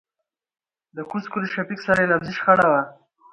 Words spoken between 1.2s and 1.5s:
کلي